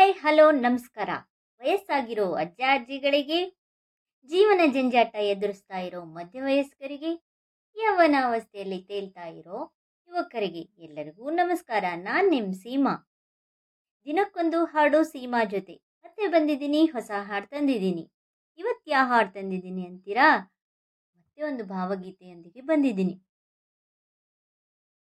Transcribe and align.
Hi, 0.00 0.12
hello, 0.14 0.44
ನಮಸ್ಕಾರ. 0.50 1.10
ವಯಸ್ಸಾಗಿರೋ 1.60 2.24
ಅಜ್ಜ 2.32 2.60
ಅಜ್ಜಿಗಳಿಗೆ 2.74 3.40
ಜೀವನ 4.30 4.60
ಜಂಜಾಟ 4.72 5.14
ಎದುರಿಸ್ತಾ 5.14 5.78
ಇರೋ 5.78 6.04
ಮಧ್ಯವಯಸ್ಕರಿಗೆ, 6.04 7.10
ಯೌವನಾವಸ್ಥೆಯಲ್ಲಿ 7.76 8.78
ತೇಲ್ತಾ 8.82 9.26
ಇರೋ 9.26 9.58
ಯುವಕರಿಗೆ 10.08 10.62
ಎಲ್ಲರಿಗೂ 10.84 11.30
ನಮಸ್ಕಾರ. 11.30 11.84
ನಾನು 11.96 12.28
ನಿಮ್ 12.28 12.54
ಸೀಮಾ. 12.54 12.94
ದಿನಕ್ಕೊಂದು 14.06 14.64
ಹಾಡು 14.64 15.04
ಸೀಮಾ 15.04 15.44
ಜೊತೆ. 15.44 15.76
ಮತ್ತೆ 16.04 16.28
ಬಂದಿದ್ದೀನಿ, 16.28 16.86
ಹೊಸ 16.86 17.10
ಹಾಡು 17.10 17.46
ತಂದಿದ್ದೀನಿ. 17.46 18.06
ಇವತ್ತು 18.58 18.90
ಯಾವ 18.90 19.06
ಹಾಡು 19.08 19.30
ತಂದಿದ್ದೀನಿ 19.32 19.86
ಅಂತೀರಾ? 19.86 20.30
ಮತ್ತೆ 21.16 21.42
ಒಂದು 21.42 21.64
ಭಾವಗೀತೆಯೊಂದಿಗೆ 21.64 22.60
ಬಂದಿದ್ದೀನಿ. 22.60 23.16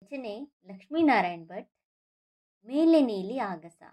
ರಚನೆ 0.01 0.33
ಲಕ್ಷ್ಮೀನಾರಾಯಣ್ 0.71 1.45
ಭಟ್, 1.45 1.69
ಮೇಲೆ 2.65 3.01
ನೀಲಿ 3.01 3.39
ಆಗಸ. 3.51 3.83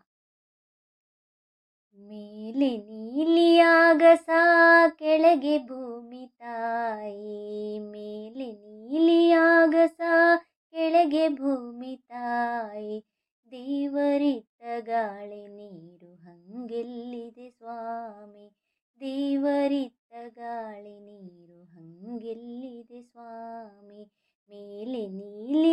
ಮೇಲೆ 1.95 2.77
ನೀಲಿಯಾಗ 2.77 4.02
ಸಾ 4.14 4.41
ಕೆಳಗೆ 4.88 5.59
ಭೂಮಿ 5.59 6.27
ತಾಯಿ, 6.38 7.78
ಮೇಲೆ 7.78 8.48
ನೀಲಿಯಾಗಸ 8.62 10.00
ಕೆಳಗೆ 10.74 11.28
ಭೂಮಿ 11.28 11.97
ತಾಯಿ. 11.97 12.97
ದೇವರಿತ್ತ 13.52 14.62
ಗಾಳಿ 14.80 15.47
ನೀರು 15.47 16.14
ಹಂಗೆಲ್ಲಿದೆ 16.14 17.50
ಸ್ವಾಮಿ? 17.50 18.47
ದೇವರಿತ್ತ 19.00 20.12
ಗಾಳಿ 20.38 20.97
ನೀರು 21.00 21.64
ಹಂಗೆಲ್ಲಿದೆ 21.64 23.02
ಸ್ವಾಮಿ? 23.02 24.02
ಮೇಲೆ 24.48 25.09
ನೀಲಿ 25.09 25.72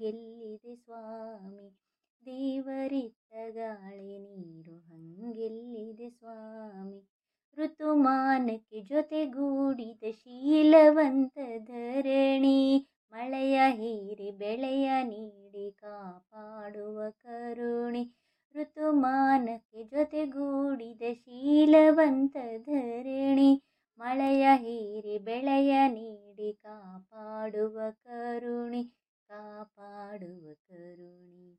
ಹಂಗೆಲ್ಲಿದೆ 0.00 0.76
ಸ್ವಾಮಿ? 0.76 1.78
ದೇವರಿತ್ತ 2.26 3.34
ಗಾಳಿ 3.50 4.18
ನೀರು 4.18 4.78
ಹಂಗೆಲ್ಲಿದೆ 4.78 6.10
ಸ್ವಾಮಿ? 6.10 7.08
ಋತುಮಾನಕ್ಕೆ 7.56 8.80
ಜೊತೆಗೂಡಿದ 8.80 10.02
ಶೀಲವಂತ 10.10 11.38
ಧರಣಿ, 11.58 12.88
ಮಳೆಯ 13.12 13.60
ಹೀರಿ 13.68 14.30
ಬೆಳೆಯ 14.30 14.90
ನೀಡಿ 15.02 15.72
ಕಾಪಾಡುವ 15.72 17.10
ಕರುಣಿ. 17.10 18.14
ಋತುಮಾನಕ್ಕೆ 18.54 19.84
ಜೊತೆಗೂಡಿದ 19.84 21.02
ಶೀಲವಂತ 21.14 22.36
ಧರಣಿ, 22.58 23.62
ಮಳೆಯ 23.98 24.46
ಹೀರಿ 24.56 25.18
ಬೆಳೆಯ 25.18 25.88
ನೀಡಿ 25.88 26.52
ಕಾಪಾಡುವ 26.52 27.80
ಕರುಣಿ. 27.90 28.92
ಕಾಪಾಡುವ 29.30 30.54
ಕರುಣಿ. 30.54 31.58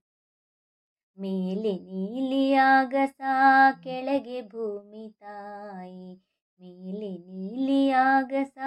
ಮೇಲೆ 1.19 1.77
ನೀಲಿಯಾಗಸ 1.77 3.21
ಕೆಳಗೆ 3.83 4.41
ಭೂಮಿ 4.41 5.15
ತಾಯಿ. 5.19 6.23
ಮೇಲೆ 6.59 7.17
ನೀಲಿಯಾಗಸ 7.17 8.57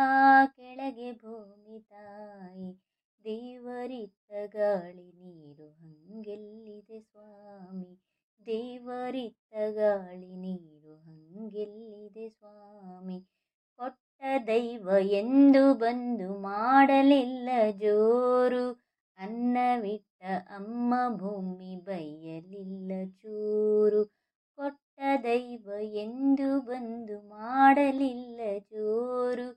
ಕೆಳಗೆ 0.46 1.12
ಭೂಮಿ 1.12 1.80
ತಾಯಿ. 1.80 2.80
ದೇವರಿತ್ತ 3.24 4.32
ಗಾಳಿ 4.56 5.12
ನೀರು 5.12 5.70
ಹಂಗೆಲ್ಲಿದೆ 5.70 7.00
ಸ್ವಾಮಿ? 7.00 8.00
ದೇವರಿತ್ತ 8.46 9.54
ಗಾಳಿ 9.70 10.36
ನೀರು 10.36 10.94
ಹಂಗೆಲ್ಲಿದೆ 10.94 12.28
ಸ್ವಾಮಿ? 12.28 13.28
ಕೊಟ್ಟ 13.76 14.24
ದೈವ 14.46 14.88
ಎಂದು 15.00 15.74
ಬಂದು 15.74 16.38
ಮಾಡಲಿಲ್ಲ 16.38 17.48
ಜೋರು. 17.70 18.83
ಅನ್ನವಿಟ್ಟ 19.24 20.22
ಅಮ್ಮ 20.56 20.94
ಭೂಮಿ 21.16 21.76
ಬೈಯಲಿಲ್ಲ 21.86 22.90
ಚೂರು. 23.20 24.02
ಕೊಟ್ಟ 24.58 24.98
ದೈವ 25.24 25.68
ಎಂದು 26.02 26.48
ಬಂದು 26.60 27.16
ಮಾಡಲಿಲ್ಲ 27.28 28.40
ಜೋರು 28.72 29.48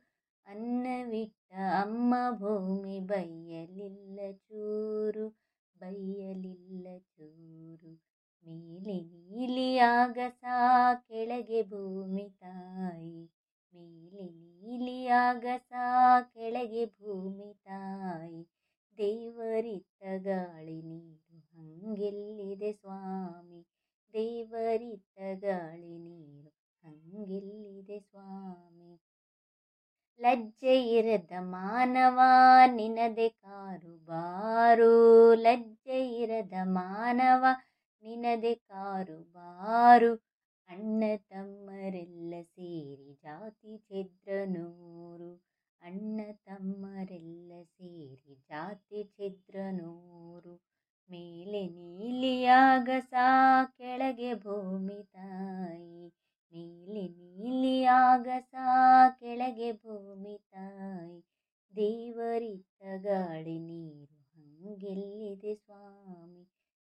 ಅನ್ನವಿಟ್ಟ 0.47 1.51
ಅಮ್ಮ 1.81 2.13
ಭೂಮಿ 2.39 3.00
ಬೈಯಲಿಲ್ಲ 3.09 4.19
ಚೂರು. 4.41 5.25
ಬೈಯಲಿಲ್ಲ 5.75 6.88
ಚೂರು. 7.09 7.91
ಮೇಲೆ 8.44 8.97
ನೀಲಿ 9.13 9.69
ಆಗಸ, 9.94 10.44
ಕೆಳಗೆ 11.07 11.61
ಭೂಮಿ 11.63 12.28
ತಾಯಿ. 12.41 13.17
ಮೇಲೆ 13.73 14.25
ನೀಲಿ 14.41 14.99
ಆಗಸ, 15.22 15.72
ಕೆಳಗೆ 16.34 16.85
ಭೂಮಿ 16.97 17.49
ತಾಯಿ 17.66 18.41
ದೇವರಿತ್ತ 18.97 20.03
ಗಾಳಿ 20.23 20.78
ನೀರು 20.81 21.38
ಹಂಗೆಲ್ಲಿದೆ 21.51 22.72
ಸ್ವಾಮಿ 22.73 23.59
ದೇವರಿತ್ತ 24.13 25.17
ಗಾಳಿ 25.44 25.94
ನೀರು 26.05 26.51
ಹಂಗೆಲ್ಲಿದೆ 27.47 28.00
ಸ್ವಾಮಿ. 28.00 29.02
ಲಜ್ಜೆ 30.19 30.84
ಇರದ 30.84 31.31
ಮಾನವ 31.40 32.19
ನಿನದೆ 32.75 33.30
ಕಾರು 33.30 34.06
ಬಾರು. 34.06 35.34
ಲಜ್ಜೆ 35.34 36.09
ಇರದ 36.09 36.53
ಮಾನವ 36.63 37.46
ನಿನದೆ 38.03 38.56
ಕಾರು 38.56 39.24
ಬಾರು. 39.24 40.16
ಅಣ್ಣ 40.69 41.03
ತಮ್ಮರೆಲ್ಲ 41.18 42.34
ಸೇರಿ 42.41 43.13
ಜಾತಿ 43.13 43.78
ಛಿದ್ರ 43.78 44.27
ನೀಲಿಯಾಗಸ 57.88 58.53
ಕೆಳಗೆ 59.20 59.68
ಭೂಮಿ 59.72 60.34
ತಾಯಿ, 60.52 61.20
ದೇವರಿತ್ತ 61.74 62.84
ಗಾಳಿ 63.03 63.56
ನೀರು 63.59 64.18
ಹಂಗೆಲ್ಲಿದೆ 64.31 65.53
ಸ್ವಾಮಿ? 65.56 66.44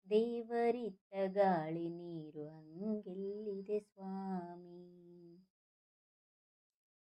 ದೇವರಿತ್ತ 0.06 1.15
ಗಾಳಿ 1.28 1.87
ನೀರು 1.91 2.44
ಹಂಗೆಲ್ಲಿದೆ 2.49 3.78
ಸ್ವಾಮಿ? 3.81 4.83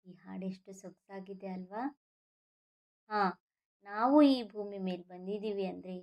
ಈ 0.05 0.13
ಹಾಡೆಷ್ಟು 0.15 0.73
ಸೊಗಸಾಗಿದೆ 0.73 1.49
ಅಲ್ವಾ? 1.49 1.85
ಹಾ, 3.11 3.25
ನಾವು 3.87 4.23
ಈ 4.23 4.39
ಭೂಮಿ 4.43 4.79
ಮೇಲೆ 4.79 5.05
ಬಂದಿದ್ದೀವಿ 5.09 5.67
ಅಂದರೆ, 5.67 5.99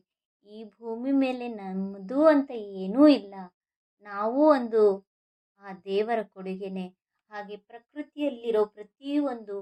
ಈ 0.47 0.63
ಭೂಮಿ 0.77 1.11
ಮೇಲೆ 1.11 1.47
ನಮ್ಮದು 1.55 2.21
ಅಂತ 2.25 2.51
ಏನೂ 2.81 3.03
ಇಲ್ಲ. 3.07 3.35
ನಾವು 4.05 4.41
ಒಂದು 4.49 4.83
ಆ 5.61 5.71
ದೇವರ 5.85 6.19
ಕೊಡುಗೆನೆ 6.35 6.87
ಹಾಗೆ 7.31 7.57
ಪ್ರಕೃತಿಯಲ್ಲಿರೋ 7.57 8.65
ಪ್ರತಿಯೊಂದು 8.65 9.57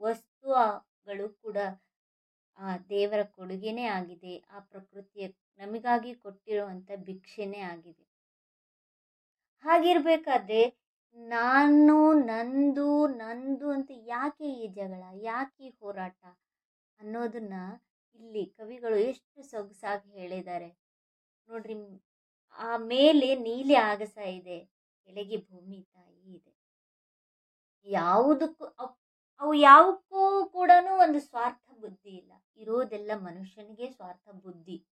ವಸ್ತುಗಳು 0.00 1.28
ಕೂಡ 1.28 1.56
ಆ 2.58 2.76
ದೇವರ 2.76 3.22
ಕೊಡುಗೆನೇ 3.22 3.86
ಆಗಿದೆ. 3.86 4.44
ಆ 4.50 4.58
ಪ್ರಕೃತಿಯ 4.58 5.26
ನಮಗಾಗಿ 5.60 6.14
ಕೊಟ್ಟಿರುವಂಥ 6.14 6.90
ಭಿಕ್ಷೆನೇ 6.96 7.60
ಆಗಿದೆ. 7.60 8.04
ಹಾಗಿರಬೇಕಾದ್ರೆ 9.64 10.60
ನಾನು, 11.18 12.12
ನಂದು 12.12 13.06
ನಂದು 13.06 13.70
ಅಂತ 13.70 13.90
ಯಾಕೆ 13.94 14.44
ಈ 14.44 14.66
ಜಗಳ, 14.68 15.02
ಯಾಕೆ 15.22 15.68
ಹೋರಾಟ 15.68 16.22
ಅನ್ನೋದನ್ನ 17.00 17.54
ಇಲ್ಲಿ 18.20 18.46
ಕವಿಗಳು 18.46 18.96
ಎಷ್ಟು 18.96 19.42
ಸೊಗಸಾಗಿ 19.42 20.10
ಹೇಳಿದ್ದಾರೆ. 20.10 20.68
ನೋಡ್ರಿ, 21.48 21.76
ಆ 22.58 22.76
ಮೇಲೆ 22.76 23.34
ನೀಲಿ 23.34 23.74
ಆಗಸ 23.74 24.16
ಇದೆ, 24.16 24.58
ಕೆಳಗೆ 25.08 25.36
ಭೂಮಿ 25.36 25.80
ತಾಯಿ 25.94 26.36
ಇದೆ. 26.36 26.55
ಯಾವುದಕ್ಕೂ 27.86 28.64
ಅವು 29.40 29.54
ಯಾವಕ್ಕೂ 29.54 30.44
ಕೂಡ 30.46 30.70
ಒಂದು 30.98 31.20
ಸ್ವಾರ್ಥ 31.20 31.66
ಬುದ್ಧಿ 31.80 32.10
ಇಲ್ಲ. 32.10 32.32
ಇರೋದೆಲ್ಲ 32.56 33.10
ಮನುಷ್ಯನಿಗೆ 33.14 33.90
ಸ್ವಾರ್ಥ 33.90 34.28
ಬುದ್ಧಿ. 34.28 34.86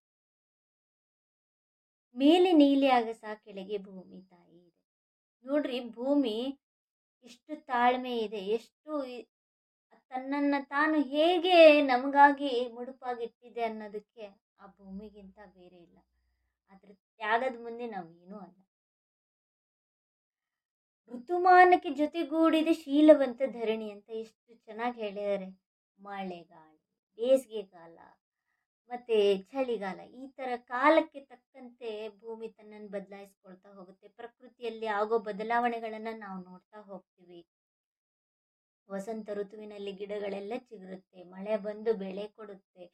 ಮೇಲೆ 2.15 2.51
ನೀಲಿ 2.51 2.87
ಆಗಸ 2.87 3.23
ಕೆಳಗೆ 3.43 3.77
ಭೂಮಿ 3.77 4.21
ತಾಯಿ 4.21 4.57
ಇದೆ. 4.57 4.83
ನೋಡ್ರಿ, 5.45 5.79
ಭೂಮಿ 5.89 6.59
ಎಷ್ಟು 7.23 7.65
ತಾಳ್ಮೆ 7.65 8.17
ಇದೆ, 8.17 8.37
ಎಷ್ಟು 8.37 8.91
ತನ್ನನ್ನು 10.09 10.69
ತಾನು 10.69 11.01
ಹೇಗೆ 11.01 11.81
ನಮಗಾಗಿ 11.81 12.69
ಮುಡುಪಾಗಿಟ್ಟಿದೆ 12.69 13.63
ಅನ್ನೋದಕ್ಕೆ 13.63 14.25
ಆ 14.59 14.67
ಭೂಮಿಗಿಂತ 14.67 15.39
ಬೇರೆ 15.45 15.77
ಇಲ್ಲ. 15.77 15.97
ಅದ್ರ 16.71 16.93
ತ್ಯಾಗದ 16.93 17.55
ಮುಂದೆ 17.63 17.87
ನಾವು 17.87 18.39
ಅಲ್ಲ. 18.39 18.55
ಋತುಮಾನಕ್ಕೆ 21.11 21.89
ಜೊತೆಗೂಡಿದ 21.99 22.69
ಶೀಲವಂತ 22.81 23.41
ಧರಣಿ 23.57 23.87
ಅಂತ 23.95 24.09
ಎಷ್ಟು 24.23 24.51
ಚೆನ್ನಾಗಿ 24.67 24.97
ಹೇಳಿದ್ದಾರೆ 25.03 25.47
ಮಳೆಗಾಲ 25.99 26.71
ಬೇಸಿಗೆಗಾಲ 27.19 27.97
ಮತ್ತು 28.89 29.15
ಚಳಿಗಾಲ, 29.51 29.99
ಈ 30.21 30.25
ಥರ 30.37 30.49
ಕಾಲಕ್ಕೆ 30.71 31.19
ತಕ್ಕಂತೆ 31.29 31.91
ಭೂಮಿ 32.21 32.47
ತನ್ನನ್ನು 32.57 32.89
ಬದಲಾಯಿಸ್ಕೊಳ್ತಾ 32.95 33.69
ಹೋಗುತ್ತೆ. 33.77 34.07
ಪ್ರಕೃತಿಯಲ್ಲಿ 34.19 34.87
ಆಗೋ 34.99 35.17
ಬದಲಾವಣೆಗಳನ್ನು 35.29 36.13
ನಾವು 36.19 36.37
ನೋಡ್ತಾ 36.49 36.79
ಹೋಗ್ತೀವಿ. 36.89 37.39
ವಸಂತ 38.89 39.29
ಋತುವಿನಲ್ಲಿ 39.39 39.93
ಗಿಡಗಳೆಲ್ಲ 39.99 40.53
ಚಿಗುರುತ್ತೆ, 40.67 41.19
ಮಳೆ 41.33 41.55
ಬಂದು 41.65 41.91
ಬೆಳೆ 42.03 42.25
ಕೊಡುತ್ತೆ, 42.37 42.85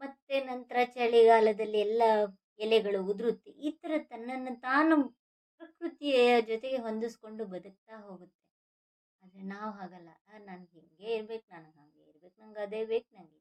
ಮತ್ತೆ 0.00 0.36
ನಂತರ 0.50 0.76
ಚಳಿಗಾಲದಲ್ಲಿ 0.96 1.80
ಎಲ್ಲ 1.86 2.02
ಎಲೆಗಳು 2.58 3.00
ಉದುರುತ್ತೆ. 3.12 3.50
ಈ 3.66 3.70
ಥರ 3.82 3.92
ತನ್ನನ್ನು 4.10 4.54
ತಾನು 4.68 4.96
ಪ್ರಕೃತಿಯ 5.64 6.16
ಜೊತೆಗೆ 6.48 6.78
ಹೊಂದಿಸ್ಕೊಂಡು 6.78 7.42
ಬದುಕ್ತಾ 7.44 7.94
ಹೋಗುತ್ತೆ. 8.06 8.40
ಆದರೆ 9.22 9.42
ನಾವು 9.52 9.70
ಹಾಗಲ್ಲ. 9.72 10.08
ನಾನು 10.48 10.64
ಹಿಂಗೆ 10.72 11.08
ಇರ್ಬೇಕು, 11.18 11.46
ನಾನು 11.54 11.68
ಹಾಗೆ 11.78 12.00
ಇರ್ಬೇಕು, 12.10 12.36
ನಂಗೆ 12.42 12.60
ಅದೇ 12.60 12.80
ಬೇಕು 12.84 13.08
ನನಗೆ 13.16 13.40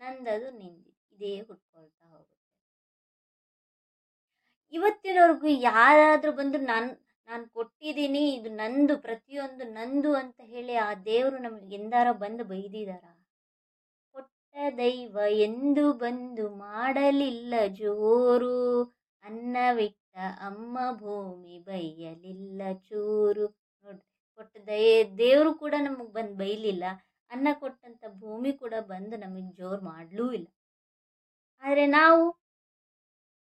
ನಂದದು 0.00 0.48
ನಿಂದು, 0.60 0.90
ಇದೇ 1.14 1.32
ಹುಟ್ಕೊಳ್ತಾ 1.40 2.04
ಹೋಗುತ್ತೆ. 2.12 2.32
ಇವತ್ತಿನವರೆಗೂ 4.72 5.50
ಯಾರಾದರೂ 5.70 6.32
ಬಂದು 6.32 6.58
ನಾನು 6.72 6.88
ನಾನು 7.28 7.44
ಕೊಟ್ಟಿದ್ದೀನಿ, 7.48 8.22
ಇದು 8.36 8.50
ನಂದು, 8.54 8.94
ಪ್ರತಿಯೊಂದು 8.98 9.64
ನಂದು 9.78 10.10
ಅಂತ 10.14 10.40
ಹೇಳಿ 10.52 10.74
ಆ 10.86 10.90
ದೇವರು 11.10 11.38
ನಮಗೆ 11.38 11.74
ಎಂದಾರ 11.74 12.08
ಬಂದು 12.12 12.44
ಬೈದಿದಾರ? 12.44 13.04
ಕೊಟ್ಟ 14.14 14.56
ದೈವ 14.78 15.16
ಎಂದು 15.48 15.92
ಬಂದು 16.04 16.44
ಮಾಡಲಿಲ್ಲ 16.66 17.54
ಜೋರು 17.80 18.56
ಅನ್ನವಿಟ್ಟ 19.24 20.05
ಅಮ್ಮ 20.46 20.76
ಭೂಮಿ 21.00 21.56
ಬೈಯಲಿಲ್ಲ 21.66 22.60
ಚೂರು. 22.88 23.46
ನೋಡಿ 23.84 24.02
ಕೊಟ್ಟ 24.38 24.54
ದಯ 24.68 24.88
ದೇವರು 25.18 25.50
ಕೂಡ 25.54 25.74
ನಮಗೆ 25.86 26.12
ಬಂದು 26.12 26.34
ಬೈಲಿಲ್ಲ. 26.42 26.84
ಅನ್ನ 27.30 27.48
ಕೊಟ್ಟಂಥ 27.62 28.02
ಭೂಮಿ 28.22 28.52
ಕೂಡ 28.62 28.74
ಬಂದು 28.92 29.16
ನಮಗೆ 29.24 29.50
ಜೋರು 29.60 29.82
ಮಾಡಲೂ 29.92 30.26
ಇಲ್ಲ. 30.38 30.48
ಆದರೆ 31.62 31.84
ನಾವು 31.98 32.22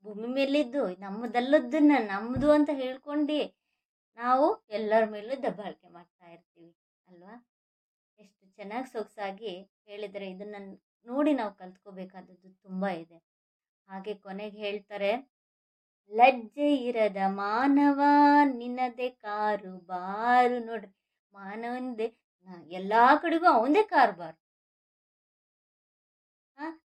ಭೂಮಿ 0.05 0.27
ಮೇಲಿದ್ದು 0.37 0.83
ನಮ್ಮದಲ್ಲದನ್ನ 0.99 1.93
ನಮ್ಮದು 2.11 2.49
ಅಂತ 2.57 2.71
ಹೇಳ್ಕೊಂಡು 2.81 3.37
ನಾವು 4.17 4.45
ಎಲ್ಲರ 4.69 5.03
ಮೇಲೂ 5.13 5.35
ದಬ್ಬಾಳಿಕೆ 5.43 5.89
ಮಾಡ್ತಾ 5.97 6.27
ಇರ್ತೀವಿ, 6.35 6.71
ಅಲ್ವಾ? 7.07 7.33
ಎಷ್ಟು 8.19 8.43
ಚೆನ್ನಾಗಿ 8.57 8.89
ಸೊಗಸಾಗಿ 8.93 9.53
ಹೇಳಿದರೆ 9.89 10.25
ಇದನ್ನು 10.33 10.59
ನೋಡಿ 11.07 11.31
ನಾವು 11.33 11.53
ಕಲ್ತ್ಕೋಬೇಕಾದದ್ದು 11.61 12.49
ತುಂಬ 12.65 12.85
ಇದೆ. 13.03 13.19
ಹಾಗೆ 13.89 14.13
ಕೊನೆಗೆ 14.25 14.59
ಹೇಳ್ತಾರೆ 14.65 15.11
ಲಜ್ಜೆ 16.11 16.69
ಇರದ 16.87 17.19
ಮಾನವ, 17.37 17.99
ನಿನ್ನದೆ 18.59 19.09
ಕಾರು 19.23 19.73
ಬಾರು 19.89 20.57
ನೋಡ್ರಿ. 20.67 20.91
ಮಾನವನ್ದೆ 21.33 22.07
ಎಲ್ಲ 22.71 22.93
ಕಡೆಗೂ 23.23 23.47
ಅವಂದೇ 23.53 23.83
ಕಾರುಬಾರು 23.91 24.37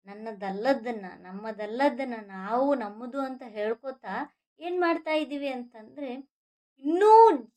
ನನ್ನದಲ್ಲದನ್ನ 0.06 1.06
ನಮ್ಮದಲ್ಲದನ್ನ 1.18 2.16
ನಾವು 2.34 2.68
ನಮ್ಮದು 2.74 3.20
ಅಂತ 3.20 3.42
ಹೇಳ್ಕೊತಾ 3.56 4.14
ಏನು 4.60 4.78
ಮಾಡ್ತಾ 4.80 5.14
ಇದ್ದೀವಿ 5.22 5.48
ಅಂತಂದರೆ, 5.48 6.10
ಇನ್ನೂ 6.82 7.10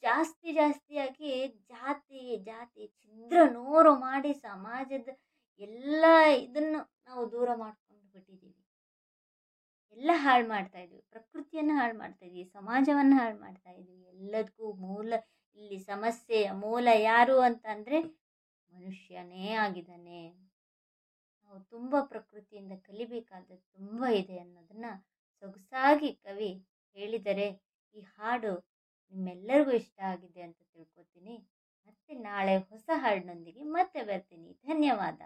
ಜಾಸ್ತಿ 0.03 0.49
ಜಾಸ್ತಿಯಾಗಿ 0.53 1.31
ಜಾತಿ 1.71 2.21
ಜಾತಿ 2.45 2.83
ಛಿದ್ರ 2.99 3.37
ನೋರು 3.53 3.93
ಮಾಡಿ 3.99 4.33
ಸಮಾಜದ 4.47 5.09
ಎಲ್ಲ 5.61 6.03
ಇದನ್ನು 6.45 6.79
ನಾವು 7.07 7.23
ದೂರ 7.31 7.49
ಮಾಡ್ಕೊಂಡು 7.55 8.05
ಬಿಟ್ಟಿದ್ದೀವಿ. 8.13 8.60
ಎಲ್ಲ 9.97 10.11
ಹಾಳು 10.23 10.45
ಮಾಡ್ತಾ 10.53 10.79
ಇದ್ದೀವಿ 10.83 11.03
ಪ್ರಕೃತಿಯನ್ನು 11.13 11.73
ಹಾಳು 11.79 11.95
ಮಾಡ್ತಾ 12.01 12.23
ಇದ್ದೀವಿ 12.27 12.47
ಸಮಾಜವನ್ನು 12.57 13.15
ಹಾಳು 13.21 13.37
ಮಾಡ್ತಾ 13.45 13.71
ಇದ್ದೀವಿ 13.79 14.05
ಎಲ್ಲದಕ್ಕೂ 14.15 14.65
ಮೂಲ, 14.85 15.11
ಇಲ್ಲಿ 15.57 15.77
ಸಮಸ್ಯೆಯ 15.91 16.47
ಮೂಲ 16.63 16.87
ಯಾರು 17.11 17.35
ಅಂತ 17.47 17.65
ಅಂದರೆ 17.75 17.97
ಮನುಷ್ಯನೇ 18.73 19.45
ಆಗಿದ್ದಾನೆ. 19.63 20.21
ನಾವು 21.43 21.59
ತುಂಬ 21.73 21.95
ಪ್ರಕೃತಿಯಿಂದ 22.11 22.73
ಕಲಿಬೇಕಾದದ್ದು 22.87 23.65
ತುಂಬ 23.77 24.03
ಇದೆ 24.21 24.37
ಅನ್ನೋದನ್ನು 24.43 24.91
ಸೊಗಸಾಗಿ 25.43 26.11
ಕವಿ 26.25 26.51
ಹೇಳಿದರೆ 26.95 27.47
ಈ 27.95 28.01
ಹಾಡು 28.15 28.53
ನಿಮ್ಮೆಲ್ಲರಿಗೂ 29.13 29.73
ಇಷ್ಟ 29.81 29.99
ಆಗಿದೆ 30.11 30.41
ಅಂತ 30.47 30.59
ತಿಳ್ಕೊತೀನಿ. 30.73 31.35
ಮತ್ತೆ 31.87 32.13
ನಾಳೆ 32.29 32.55
ಹೊಸ 32.71 32.89
ಹಾಡಿನೊಂದಿಗೆ 33.03 33.63
ಮತ್ತೆ 33.77 34.01
ಬರ್ತೀನಿ. 34.11 34.51
ಧನ್ಯವಾದ. 34.69 35.21